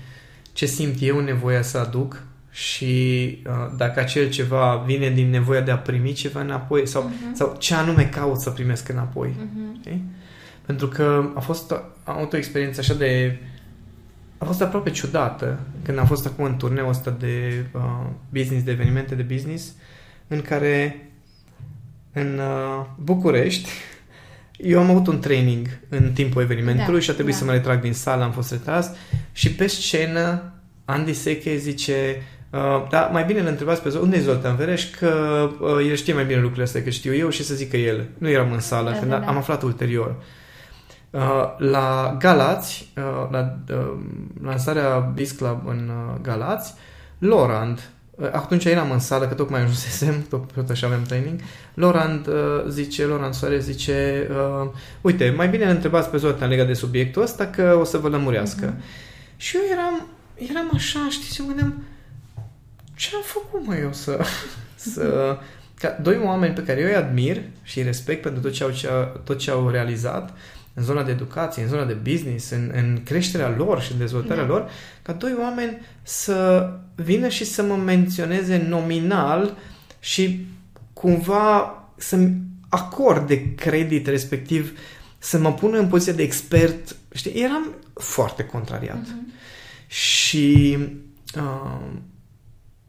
[0.54, 2.24] ce simt eu nevoia să aduc
[2.56, 7.34] și uh, dacă acel ceva vine din nevoia de a primi ceva înapoi sau, uh-huh.
[7.34, 9.30] sau ce anume caut să primesc înapoi.
[9.30, 9.98] Uh-huh.
[10.66, 11.72] Pentru că a fost
[12.04, 13.40] am avut o experiență așa de
[14.38, 17.82] a fost aproape ciudată când am fost acum în turneul ăsta de uh,
[18.30, 19.74] business, de evenimente de business,
[20.28, 21.10] în care
[22.14, 23.70] în uh, București
[24.58, 27.40] eu am avut un training în timpul evenimentului da, și a trebuit da.
[27.40, 28.92] să mă retrag din sală, am fost retras
[29.32, 30.54] și pe scenă
[30.86, 35.10] Andy Seche zice Uh, dar mai bine îl întrebați pe unde e Zoltan Vereș, că
[35.60, 38.06] uh, el știe mai bine lucrurile astea, că știu eu și să zic că el.
[38.18, 39.28] Nu eram în sală, da, când da, da.
[39.28, 40.16] am aflat ulterior.
[41.10, 41.22] Uh,
[41.58, 43.94] la Galați, uh, la uh,
[44.44, 46.74] lansarea Beast Club în uh, Galați,
[47.18, 51.40] Lorand, uh, atunci eram în sală, că tocmai ajunsesem, tot, tot așa avem training,
[51.74, 52.34] Lorand uh,
[52.68, 54.70] zice, Lorand Soare zice, uh,
[55.02, 58.08] uite, mai bine îl întrebați pe Zoltan legat de subiectul ăsta, că o să vă
[58.08, 58.74] lămurească.
[58.74, 59.06] Uh-huh.
[59.38, 60.08] Și eu eram,
[60.50, 61.84] eram așa, știți, și mă gândeam,
[62.96, 64.26] ce am făcut mă eu să...
[64.76, 65.38] să
[65.80, 68.72] ca doi oameni pe care eu îi admir și îi respect pentru tot ce au,
[68.72, 68.88] ce,
[69.24, 70.38] tot ce au realizat
[70.74, 74.44] în zona de educație, în zona de business, în, în creșterea lor și în dezvoltarea
[74.44, 74.50] da.
[74.50, 74.70] lor,
[75.02, 79.58] ca doi oameni să vină și să mă menționeze nominal
[80.00, 80.46] și
[80.94, 82.34] cumva să-mi
[82.70, 84.80] acorde credit respectiv,
[85.18, 86.96] să mă pună în poziția de expert.
[87.14, 89.04] Știi, eram foarte contrariat.
[89.04, 89.88] Uh-huh.
[89.88, 90.78] Și
[91.36, 91.88] uh,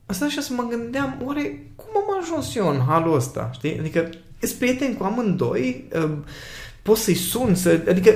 [0.07, 3.79] asta așa să mă gândeam, oare cum am ajuns eu în halul ăsta, știi?
[3.79, 6.11] Adică, sunt prieteni cu amândoi, uh,
[6.83, 8.11] poți să-i sun, să, adică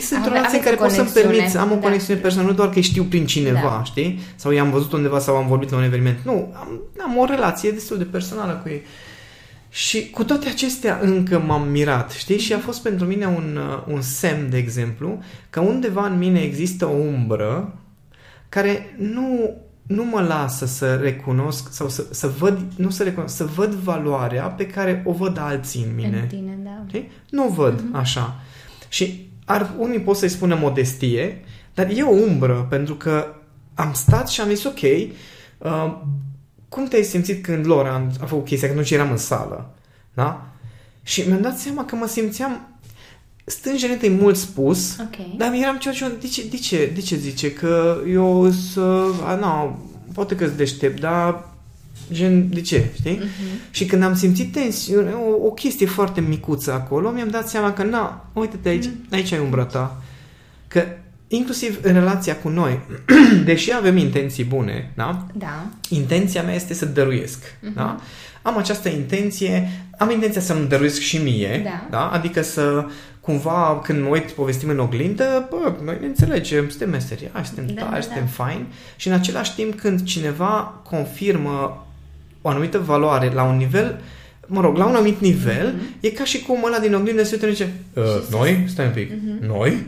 [0.00, 1.80] sunt într-o relație în care pot să-mi permit să am o da.
[1.80, 3.82] conexiune personală, nu doar că știu prin cineva, da.
[3.84, 4.20] știi?
[4.36, 6.18] Sau i-am văzut undeva sau am vorbit la un eveniment.
[6.24, 8.82] Nu, am, am o relație destul de personală cu ei.
[9.68, 12.38] Și cu toate acestea încă m-am mirat, știi?
[12.38, 16.40] Și a fost pentru mine un, uh, un semn, de exemplu, că undeva în mine
[16.40, 17.74] există o umbră
[18.48, 19.56] care nu
[19.86, 24.46] nu mă lasă să recunosc sau să, să văd, nu să recunosc, să văd valoarea
[24.46, 26.18] pe care o văd alții în mine.
[26.20, 26.84] În tine, da.
[26.88, 27.10] Okay?
[27.30, 27.98] Nu văd uh-huh.
[28.00, 28.40] așa.
[28.88, 31.44] Și ar, unii pot să-i spună modestie,
[31.74, 33.26] dar e o umbră, pentru că
[33.74, 34.80] am stat și am zis, ok,
[35.58, 35.96] uh,
[36.68, 39.74] cum te-ai simțit când Laura a făcut chestia, când nu eram în sală?
[40.14, 40.46] Da?
[41.02, 42.75] Și mi-am dat seama că mă simțeam
[43.46, 45.34] stânjenit e mult spus, okay.
[45.36, 49.34] dar eram ceva ce, de ce, de ce, de ce zice că eu să, a,
[49.34, 49.78] nu,
[50.12, 51.54] poate că-s deștept, dar
[52.12, 53.18] Gen, de ce, știi?
[53.18, 53.70] Uh-huh.
[53.70, 57.82] Și când am simțit tensiune, o, o chestie foarte micuță acolo, mi-am dat seama că,
[57.82, 59.10] na, uite-te aici, uh-huh.
[59.10, 60.02] aici ai umbra ta.
[60.68, 60.84] Că
[61.28, 62.80] inclusiv în relația cu noi,
[63.44, 65.26] deși avem intenții bune, da?
[65.34, 65.66] Da.
[65.88, 67.74] Intenția mea este să dăruiesc, uh-huh.
[67.74, 68.00] da?
[68.42, 71.86] Am această intenție, am intenția să-mi dăruiesc și mie, Da.
[71.90, 72.08] da?
[72.08, 72.86] Adică să
[73.26, 77.80] cumva, când mă uit, povestim în oglindă, bă, noi ne înțelegem, suntem meseriași, suntem Da,
[77.82, 78.30] tari, da, suntem da.
[78.44, 81.86] faini și în același timp când cineva confirmă
[82.42, 84.00] o anumită valoare la un nivel,
[84.46, 85.84] mă rog, la un anumit nivel, Mhm.
[86.00, 88.64] e ca și cum ăla din oglindă se uită și zice, uh, Și să- noi?
[88.68, 89.46] Stai un pic, Mhm.
[89.46, 89.86] noi?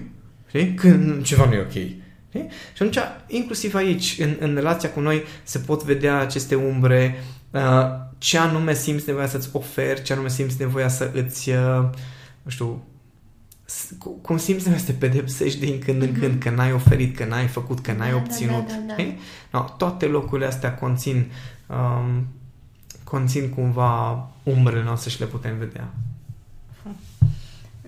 [0.48, 0.74] Știi?
[0.74, 1.70] Când ceva nu e ok.
[1.70, 2.46] Știi?
[2.74, 7.61] Și atunci, inclusiv aici, în, în relația cu noi, se pot vedea aceste umbre, uh,
[8.18, 11.57] ce anume simți nevoia să-ți oferi, ce anume simți nevoia să îți, uh,
[12.42, 12.88] nu știu, s- cu-
[14.22, 17.46] cum simți nevoia să te pedepsești din când în când, că n-ai oferit, că n-ai
[17.46, 18.16] făcut, că n-ai Mhm.
[18.16, 18.66] Da, da, obținut.
[18.66, 18.92] da, da, da.
[18.92, 19.18] știi?
[19.52, 21.31] No, toate locurile astea conțin
[21.66, 22.26] um,
[23.04, 25.90] conțin cumva umbrele noastre și le putem vedea.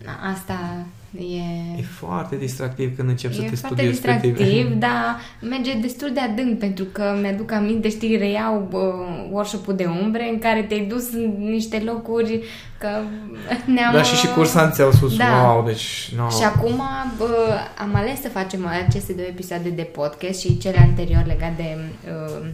[0.04, 0.84] Da, Asta
[1.18, 1.78] e...
[1.78, 4.32] E foarte distractiv când începi să E te foarte studiezi pe tine.
[4.32, 9.84] distractiv, dar merge destul de adânc pentru că mi-aduc aminte, știi, reiau uh, workshop-ul de
[10.02, 12.42] umbre în care te-ai dus în niște locuri
[12.78, 12.88] că
[13.74, 13.92] ne-am...
[13.92, 15.24] Da, și și cursanții au spus, Da.
[15.52, 16.12] wow, deci...
[16.16, 16.28] No.
[16.28, 16.82] Și acum
[17.18, 21.78] bă, am ales să facem aceste două episoade de podcast și cele anterior legat de
[22.06, 22.46] uh,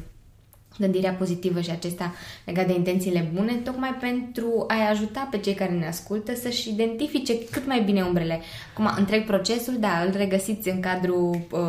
[0.79, 5.71] gândirea pozitivă și acesta legat de intențiile bune, tocmai pentru a-i ajuta pe cei care
[5.73, 8.41] ne ascultă să-și identifice cât mai bine umbrele.
[8.73, 11.61] Acum, întreg procesul, da, îl regăsiți în cadrul uh,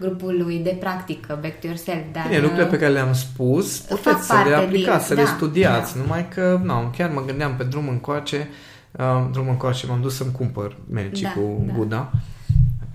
[0.00, 2.24] grupului de practică, Back to Yourself, dar...
[2.26, 5.22] Bine, lucrurile uh, pe care le-am spus, fac puteți să parte le aplicați, din- să
[5.22, 6.00] le da, studiați, da.
[6.00, 8.48] numai că, nu, chiar mă gândeam pe drum încoace,
[8.92, 11.72] uh, drum încoace, m-am dus să-mi cumpăr medici Da, cu da.
[11.72, 12.12] Buddha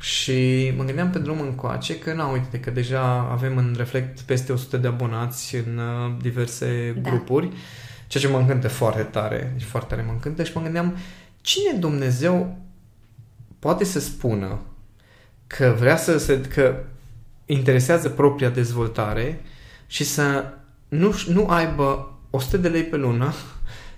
[0.02, 4.52] și mă gândeam pe drum încoace că, na, uite că deja avem în Reflect peste
[4.52, 7.10] 100 de abonați în uh, diverse Da.
[7.10, 7.50] grupuri,
[8.08, 10.98] ceea ce mă încântă foarte tare, deci foarte tare mă încântă și mă gândeam
[11.42, 12.58] cine Dumnezeu
[13.60, 14.60] poate să spună
[15.48, 16.76] că vrea să se, că
[17.46, 19.42] interesează propria dezvoltare
[19.88, 20.54] și să
[20.88, 23.34] nu, nu aibă 100 de lei pe lună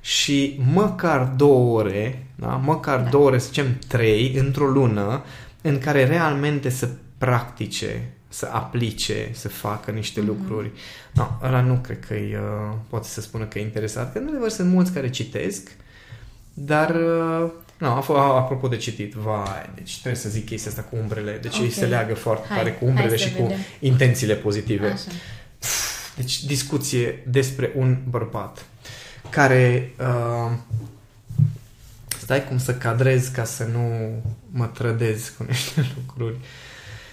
[0.01, 2.47] și măcar două ore, da?
[2.47, 3.03] măcar Da.
[3.03, 3.09] da.
[3.09, 5.23] două ore, să zicem trei, într-o lună,
[5.65, 10.29] în care realmente să practice, să aplice, să facă niște Mhm.
[10.29, 10.37] mm-hmm.
[10.39, 10.71] lucruri.
[11.13, 14.49] No, ăla nu cred că uh, poate să spună că e interesat, că în adevăr
[14.49, 15.71] sunt mulți care citesc,
[16.53, 20.83] dar uh, nu, a fost, apropo de citit, vai, deci trebuie să zic chestia asta
[20.83, 21.61] cu umbrele, deci Ok.
[21.63, 23.45] ei se leagă foarte Hai, tare cu hai umbrele să și vedem.
[23.47, 24.87] cu intențiile pozitive.
[24.87, 25.09] Așa.
[26.15, 28.65] Deci discuție despre un bărbat
[29.29, 30.51] care uh,
[32.23, 33.89] stai cum să cadrez ca să nu
[34.51, 36.35] mă trădez cu niște lucruri.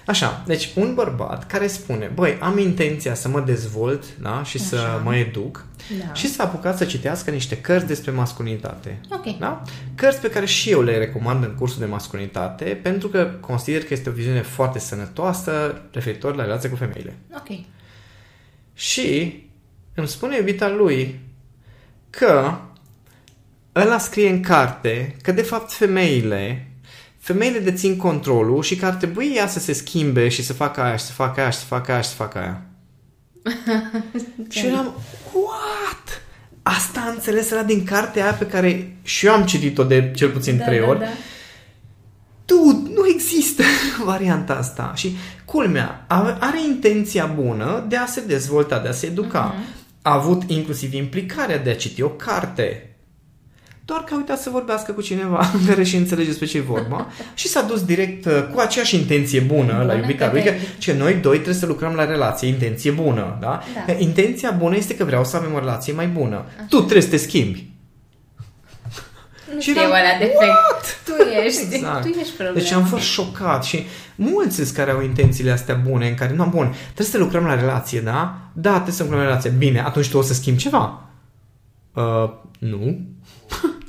[0.06, 4.42] Așa, deci un bărbat care spune, băi, am intenția să mă dezvolt da?
[4.44, 5.00] și să Așa.
[5.04, 5.64] mă educ
[6.06, 6.14] Da.
[6.14, 9.00] și s-a apucat să citească niște cărți despre masculinitate.
[9.10, 9.38] Ok.
[9.38, 9.62] Da?
[9.94, 13.92] Cărți pe care și eu le recomand în cursul de masculinitate pentru că consider că
[13.94, 17.16] este o viziune foarte sănătoasă referitor la relația cu femeile.
[17.36, 17.58] Ok.
[18.74, 19.38] Și
[19.94, 21.20] îmi spune iubita lui
[22.10, 22.54] că
[23.76, 26.70] ăla scrie în carte că de fapt femeile
[27.20, 30.96] femeile dețin controlul și că ar trebui ea să se schimbe și să facă aia
[30.96, 32.62] și să facă aia și să facă aia și să facă aia.
[34.48, 34.94] și eram,
[35.32, 36.22] what?
[36.62, 40.28] Asta a înțeles ăla din cartea aia pe care și eu am citit-o de cel
[40.28, 41.06] puțin Da, trei da, ori da.
[42.44, 43.62] Dude, nu există
[44.04, 44.92] varianta asta.
[44.94, 49.54] Și culmea, are are intenția bună de a se dezvolta, de a se educa.
[50.02, 52.89] A avut inclusiv implicarea de a citi o carte.
[53.90, 57.06] Doar că a uitat să vorbească cu cineva care și înțelege despre ce e vorba
[57.40, 60.66] și s-a dus direct uh, cu aceeași intenție bună, Bună la iubita lui, că către-
[60.78, 63.62] ce noi doi trebuie să lucrăm la relație, intenție bună, da?
[63.74, 63.92] Da.
[63.92, 66.44] Că intenția bună este că vreau să avem o relație mai bună.
[66.68, 67.68] Tu trebuie să te schimbi.
[69.54, 71.02] Nu Și știu eram, ăla defect.
[71.04, 71.12] Tu
[71.46, 72.02] ești, Exact.
[72.02, 72.58] tu ești problema.
[72.58, 76.44] Deci am fost șocat și mulți sunt care au intențiile astea bune, în care, nu,
[76.44, 78.38] bun, trebuie să lucrăm la relație, da?
[78.52, 79.50] Da, trebuie să lucrăm la relație.
[79.50, 81.02] Bine, atunci tu o să schimbi ceva.
[81.94, 82.98] Uh, nu.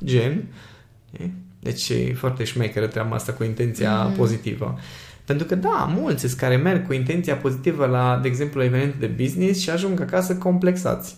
[0.04, 0.44] Gen.
[1.20, 1.30] E?
[1.60, 4.14] Deci e foarte șmecheră treaba asta cu intenția mm.
[4.14, 4.80] pozitivă.
[5.26, 8.98] Pentru că, da, mulți sunt care merg cu intenția pozitivă la, de exemplu, la evenimente
[9.00, 11.16] de business și ajung acasă complexați.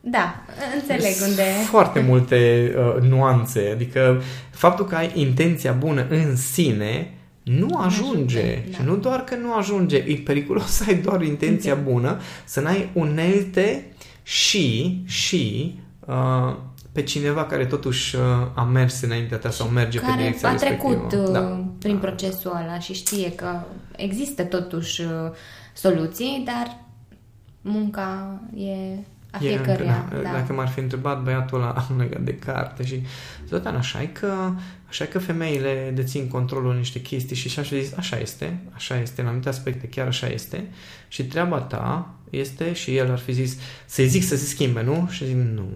[0.00, 0.44] Da,
[0.80, 1.42] înțeleg unde...
[1.68, 3.70] Foarte multe uh, nuanțe.
[3.72, 8.38] Adică faptul că ai intenția bună în sine nu ajunge.
[8.38, 8.84] ajunge, Și da.
[8.84, 13.84] nu doar că nu ajunge, e periculos să ai doar intenția bună, să n-ai unelte
[14.22, 15.74] și, și
[16.10, 16.56] uh,
[16.92, 18.22] pe cineva care totuși uh,
[18.54, 20.92] a mers înaintea ta sau merge pe care direcția a respectivă.
[20.92, 21.64] trecut uh, Da.
[21.78, 23.60] prin procesul ăla și știe că
[23.96, 25.08] există totuși uh,
[25.72, 26.76] soluții, dar
[27.60, 28.98] munca e
[29.30, 30.06] a fiecăruia.
[30.10, 30.32] Da, da.
[30.32, 33.02] Dacă m-ar fi întrebat băiatul ăla legat de carte și
[33.48, 34.52] Zoltan, așa e că,
[34.88, 39.20] așa e că femeile dețin controlul niște chestii și așa zis, așa este, așa este,
[39.20, 40.68] în anumite aspecte chiar așa este
[41.08, 45.08] și treaba ta este, și el ar fi zis, să-i zic să se schimbe, nu?
[45.10, 45.68] Și zic, nu.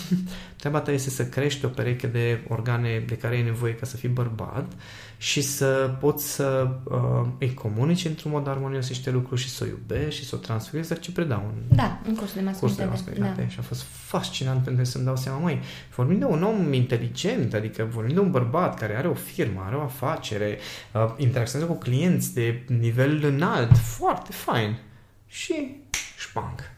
[0.60, 3.96] Treaba ta este să crești o pereche de organe de care ai nevoie ca să
[3.96, 4.72] fii bărbat
[5.20, 9.66] și să poți să uh, îi comunici într-un mod armonios niște lucruri și să o
[9.66, 13.40] iubești și să o transferi, dar ce predau în da, în cursul de masculinitate.
[13.40, 13.48] Da.
[13.48, 15.60] Și a fost fascinant pentru să-mi dau seama, măi,
[15.94, 19.76] vorbim de un om inteligent, adică vorbim de un bărbat care are o firmă, are
[19.76, 20.58] o afacere,
[20.92, 24.78] uh, interacționează cu clienți de nivel înalt, foarte fain.
[25.30, 25.76] Și
[26.18, 26.70] șpanc.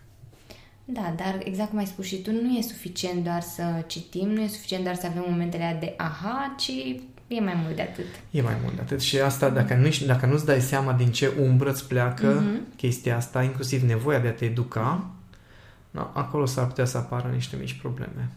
[0.85, 4.41] Da, dar exact cum ai spus și tu, nu e suficient doar să citim, nu
[4.41, 6.71] e suficient doar să avem momentele de aha, ci
[7.27, 8.07] e mai mult de atât.
[8.31, 11.33] E mai mult de atât și asta, dacă, nu, dacă nu-ți dai seama din ce
[11.41, 12.77] umbră îți pleacă uh-huh.
[12.77, 15.11] chestia asta, inclusiv nevoia de a te educa,
[15.91, 18.29] no, acolo s-ar putea să apară niște mici probleme.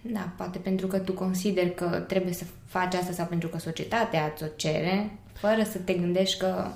[0.00, 4.32] Da, poate pentru că tu consideri că trebuie să faci asta sau pentru că societatea
[4.36, 6.66] ți-o cere, fără să te gândești că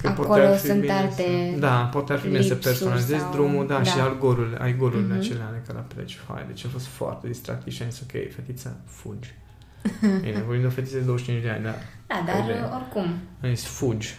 [0.00, 3.32] Că Acolo sunt bine alte să, Da, poate ar fi bine să personalizezi sau...
[3.32, 5.18] drumul, da, da, și al golurile, ai golurile uh-huh.
[5.18, 6.18] acelea de care pleci.
[6.28, 9.34] Hai, deci a fost foarte distractiv și am zis, ok, fetița, fugi.
[10.22, 11.74] Bine, vorbim de o fetiță de 25 de ani, da.
[12.06, 12.52] Da, dar de...
[12.74, 13.18] oricum.
[13.42, 14.14] Am zis, fugi.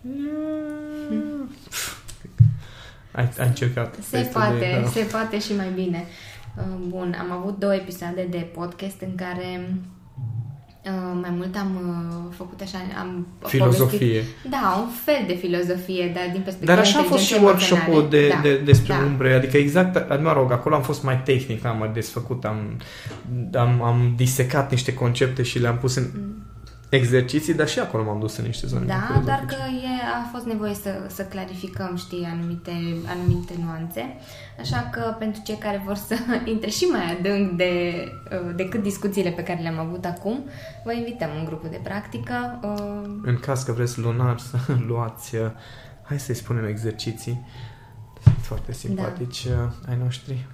[0.00, 1.50] Mm.
[3.12, 3.96] Ai, ai încercat.
[4.08, 4.88] Se poate, de, da.
[4.88, 6.04] se poate și mai bine.
[6.56, 9.99] Uh, bun, am avut două episoade de podcast în care Uh,
[11.20, 13.98] mai mult am uh, făcut așa, am Filozofie.
[13.98, 18.06] Povestit, da, un fel de filozofie, dar din perspectiva Dar așa a fost și workshop-ul
[18.10, 19.04] de, da, de, despre da.
[19.04, 22.80] umbre, adică exact, mă rog, acolo am fost mai tehnic, am desfăcut, am,
[23.52, 26.48] am, am disecat niște concepte și le-am pus în, mm
[26.90, 28.84] exerciții, dar și acolo m-am dus în niște zone.
[28.86, 29.88] Da, dar că e,
[30.22, 32.72] a fost nevoie să, să clarificăm, știi, anumite,
[33.06, 34.16] anumite nuanțe.
[34.60, 36.14] Așa că pentru cei care vor să
[36.52, 40.44] intre și mai adânc de, uh, decât discuțiile pe care le-am avut acum,
[40.84, 42.60] vă invităm în grupul de practică.
[42.62, 44.56] Uh, în caz că vreți lunar să
[44.88, 45.50] luați, uh,
[46.02, 47.46] hai să-i spunem exerciții,
[48.40, 49.72] foarte simpatici da.
[49.88, 50.46] ai noștri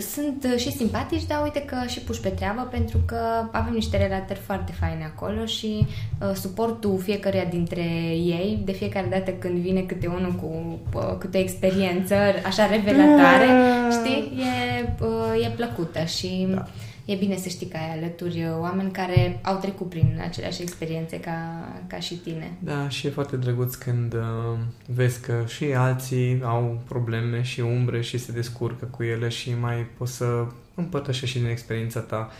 [0.00, 3.16] sunt uh, și simpatici, dar uite că și puși pe treabă pentru că
[3.50, 5.86] avem niște relatări foarte faine acolo și
[6.20, 11.38] uh, suportul fiecăruia dintre ei, de fiecare dată când vine câte unul cu uh, câte
[11.38, 12.14] o experiență
[12.46, 13.90] așa revelatoare, da.
[13.90, 16.64] știi, e, uh, e plăcută și da
[17.04, 21.68] e bine să știi că ai alături oameni care au trecut prin aceleași experiențe ca,
[21.86, 22.52] ca și tine.
[22.58, 28.00] Da, și e foarte drăguț când uh, vezi că și alții au probleme și umbre
[28.00, 32.30] și se descurcă cu ele și mai poți să împărtășești și din experiența ta.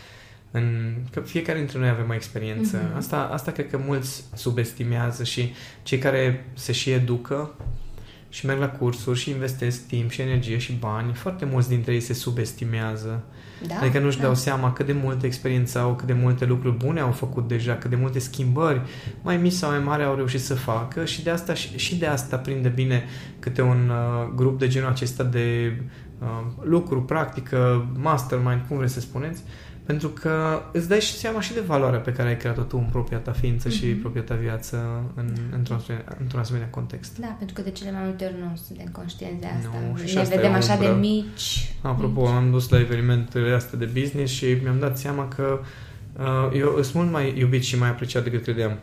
[0.51, 2.79] În, că fiecare dintre noi avem o experiență.
[2.79, 2.95] Mm-hmm.
[2.97, 7.53] Asta, asta cred că mulți subestimează și cei care se și educă
[8.29, 11.99] și merg la cursuri și investesc timp și energie și bani, foarte mulți dintre ei
[11.99, 13.23] se subestimează
[13.67, 14.23] da, adică nu-și da.
[14.23, 17.73] dau seama cât de multe experiențe au, cât de multe lucruri bune au făcut deja,
[17.73, 18.81] cât de multe schimbări
[19.21, 22.37] mai mici sau mai mari au reușit să facă și de asta, și de asta
[22.37, 23.03] prinde bine
[23.39, 25.77] câte un uh, grup de genul acesta de
[26.19, 26.27] uh,
[26.61, 31.53] lucru, practică, mastermind, cum vreți să spuneți, uh, pentru că îți dai și seama și
[31.53, 33.71] de valoarea pe care ai creat-o tu în propria ta ființă mm-hmm.
[33.71, 33.99] și mhm.
[33.99, 35.79] propria ta viață în, într-un,
[36.19, 37.17] într-un asemenea context.
[37.19, 39.77] Da, pentru că de cele mai multe ori nu suntem conștienți de asta.
[39.91, 41.75] Nu, și ne asta vedem așa de mici.
[41.81, 42.29] Apropo, mici.
[42.29, 45.59] am dus la evenimentele astea de business și mi-am dat seama că
[46.17, 48.77] uh, eu sunt mult mai iubit și mai apreciat decât credeam.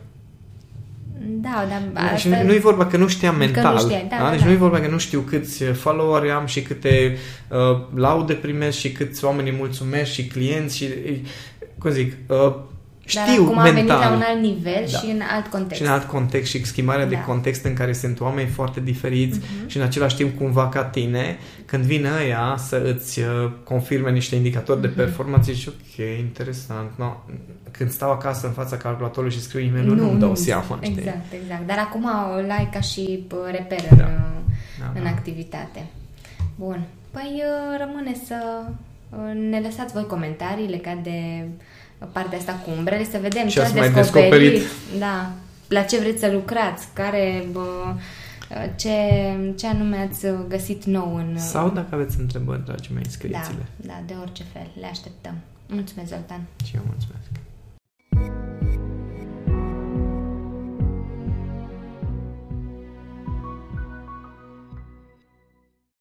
[1.43, 2.15] Da, dar asta...
[2.15, 3.63] Și nu, e vorba că nu știam mental.
[3.63, 4.29] Că nu știai, da, da?
[4.29, 4.45] Deci da.
[4.45, 8.91] nu e vorba că nu știu câți followeri am și câte uh, laude primesc și
[8.91, 10.87] câți oameni îi mulțumesc și clienți și,
[11.77, 12.55] cum zic, uh,
[13.05, 13.69] știu Dar acum mental.
[13.69, 14.97] a venit la un alt nivel da.
[14.97, 15.81] și în alt context.
[15.81, 17.09] Și în alt context și schimbarea da.
[17.09, 19.67] de context în care sunt oameni foarte diferiți uh-huh.
[19.67, 24.35] și în același timp cumva ca tine, când vine ăia să îți uh, confirme niște
[24.35, 24.81] indicatori uh-huh.
[24.81, 24.95] de mhm.
[24.95, 26.91] performanță, zici, ok, interesant.
[26.95, 27.15] No,
[27.71, 30.79] când stau acasă în fața calculatorului și scriu e nu, nu-mi dau seama.
[30.81, 31.39] Exact, știi?
[31.41, 31.67] exact.
[31.67, 34.05] Dar acum o like ca și reper da.
[34.05, 34.11] în,
[34.79, 35.09] da, în da.
[35.09, 35.85] activitate.
[36.55, 36.81] Bun.
[37.11, 38.61] Păi uh, rămâne să
[39.09, 41.47] uh, ne lăsați voi comentarii legate de
[42.11, 44.61] partea asta cu umbrele, să vedem ce ați descoperit, descoperit.
[44.99, 45.31] Da,
[45.67, 47.93] la ce vreți să lucrați, care, bă,
[48.75, 48.95] ce,
[49.57, 51.37] ce anume ați găsit nou în...
[51.37, 53.65] Sau dacă aveți întrebări, dragii mei, scrieți-le.
[53.75, 55.35] Da, da, de orice fel, le așteptăm.
[55.67, 56.41] Mulțumesc, Zoltan.
[56.65, 57.42] Și eu mulțumesc.